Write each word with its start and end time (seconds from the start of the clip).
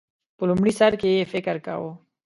په 0.37 0.43
لومړی 0.49 0.73
سر 0.79 0.93
کې 1.01 1.09
یې 1.17 1.29
فکر 1.33 1.55
کاوه 1.65 1.91